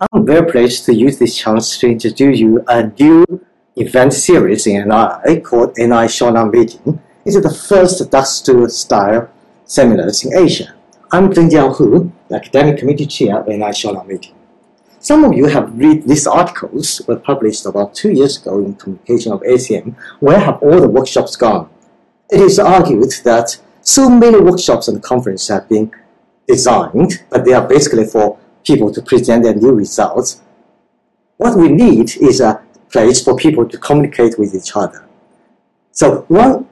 [0.00, 3.24] I'm very pleased to use this chance to introduce you a new
[3.76, 7.00] event series in NII called NII Shonan Meeting.
[7.24, 9.30] It's the first Dagstuhl style
[9.64, 10.74] seminars in Asia.
[11.12, 14.34] I'm Zhenjiang Hu, the academic committee chair of NII Shonan Meeting.
[14.98, 19.30] Some of you have read these articles were published about two years ago in Communication
[19.30, 19.94] of ACM.
[20.18, 21.70] Where have all the workshops gone?
[22.30, 25.92] It is argued that so many workshops and conferences have been
[26.48, 30.40] designed, but they are basically for people to present their new results.
[31.36, 35.04] What we need is a place for people to communicate with each other.
[35.92, 36.68] So one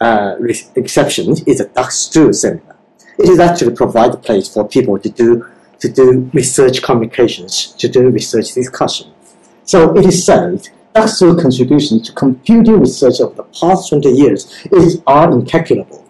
[0.00, 0.36] uh,
[0.76, 2.76] exception is a Dagstuhl seminar.
[3.18, 5.46] It is actually provide a place for people to do
[5.80, 9.12] to do research communications, to do research discussion.
[9.64, 15.02] So it is said Dagstuhl contribution to computing research over the past 20 years is
[15.06, 16.06] are incalculable.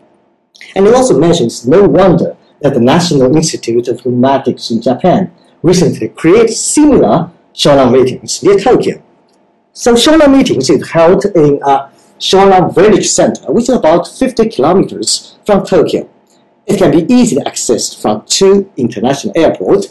[0.74, 6.08] And it also mentions no wonder that the National Institute of Informatics in Japan recently
[6.08, 9.02] created similar Shonan meetings near Tokyo.
[9.72, 15.36] So Shonan meetings is held in a Shonan Village Center, which is about 50 kilometers
[15.44, 16.08] from Tokyo.
[16.66, 19.88] It can be easily accessed from two international airports,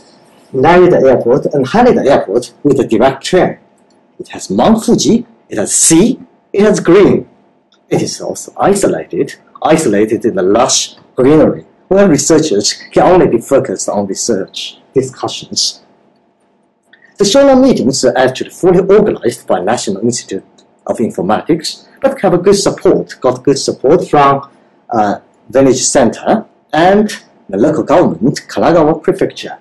[0.53, 3.58] Narita Airport and Haneda Airport, with a direct train.
[4.19, 6.19] It has Mount Fuji, it has sea,
[6.53, 7.27] it has green.
[7.89, 13.89] It is also isolated, isolated in the lush greenery where researchers can only be focused
[13.89, 15.81] on research discussions.
[17.17, 20.45] The Shonan meetings are actually fully organized by National Institute
[20.88, 24.50] of Informatics, but have good support, got good support from
[24.89, 27.09] uh, Village Center and
[27.50, 29.58] the local government, Kanagawa Prefecture.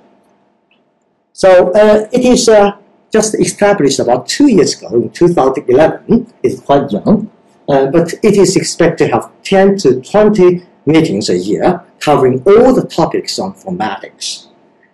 [1.32, 2.76] So uh, it is uh,
[3.12, 6.32] just established about two years ago in 2011.
[6.44, 7.28] It's quite young,
[7.68, 12.74] uh, but it is expected to have 10 to 20 meetings a year covering all
[12.74, 14.46] the topics on informatics.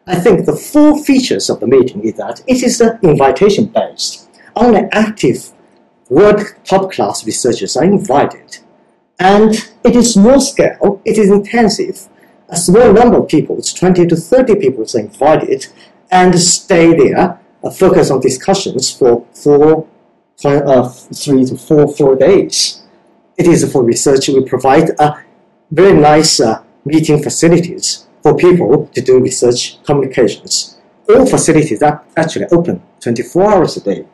[0.07, 4.29] I think the four features of the meeting is that it is invitation based.
[4.55, 5.53] Only active
[6.09, 8.59] world top class researchers are invited.
[9.19, 12.09] And it is small scale, it is intensive.
[12.49, 15.67] A small number of people, it's 20 to 30 people are invited
[16.11, 19.89] and stay there, uh, focus on discussions for four,
[20.45, 22.83] uh, three to four, four days.
[23.37, 24.29] It is for research.
[24.29, 25.25] We provide a
[25.71, 30.79] very nice uh, meeting facilities for people to do research communications.
[31.09, 34.07] All facilities are actually open 24 hours a day.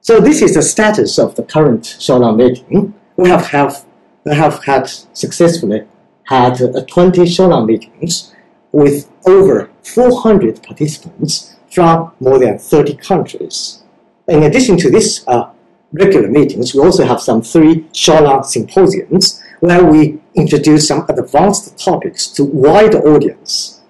[0.00, 2.94] So this is the status of the current Shonan meeting.
[3.16, 3.84] We have, have,
[4.24, 5.86] we have had successfully
[6.24, 8.34] had uh, 20 Shonan meetings
[8.70, 13.82] with over 400 participants from more than 30 countries.
[14.28, 15.50] In addition to this uh,
[15.92, 22.26] regular meetings, we also have some three Shonan symposiums where we introduce some advanced topics
[22.28, 23.80] to wider audience.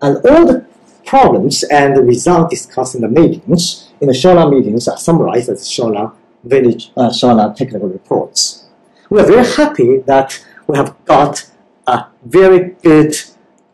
[0.00, 0.66] And all the
[1.04, 5.68] problems and the results discussed in the meetings, in the Shonan meetings, are summarized as
[5.68, 6.12] Shonan
[6.44, 8.66] Village, uh, Shonan technical reports.
[9.10, 11.50] We are very happy that we have got
[11.86, 13.16] a very good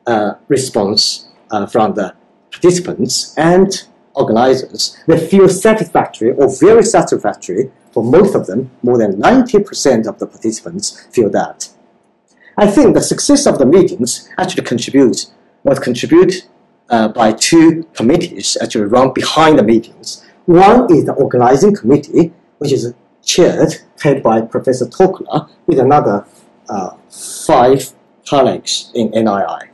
[0.06, 2.14] uh, response uh, from the
[2.50, 8.70] participants and organizers, they feel satisfactory or very satisfactory for most of them.
[8.82, 11.68] More than 90% of the participants feel that.
[12.56, 15.32] I think the success of the meetings actually contributes
[15.64, 16.44] was contributed
[16.88, 20.24] uh, by two committees actually run behind the meetings.
[20.46, 26.26] One is the organizing committee, which is chaired, head by Professor Tokla, with another
[26.68, 27.92] uh, five
[28.28, 29.68] colleagues in NII.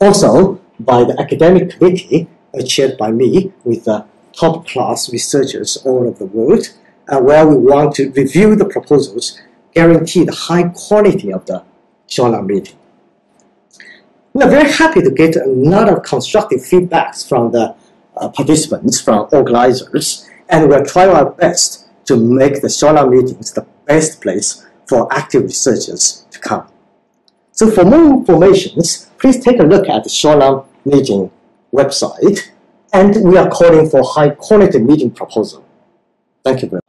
[0.00, 2.28] Also, by the academic committee,
[2.66, 6.68] chaired by me with uh, top class researchers all over the world,
[7.08, 9.40] uh, where we want to review the proposals,
[9.74, 11.64] guarantee the high quality of the
[12.12, 12.76] Shonan meeting.
[14.34, 17.74] We are very happy to get a lot of constructive feedbacks from the
[18.16, 23.66] uh, participants, from organizers, and we'll try our best to make the Shonan meetings the
[23.86, 26.66] best place for active researchers to come.
[27.52, 28.82] So for more information,
[29.18, 31.30] please take a look at the Shonan meeting
[31.72, 32.50] website,
[32.92, 35.64] and we are calling for high quality meeting proposal.
[36.44, 36.81] Thank you very much.